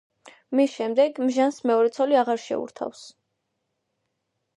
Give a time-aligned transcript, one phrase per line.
[0.59, 3.05] მის შემდეგ ჟანს მეორე ცოლი აღარ შეურთავს.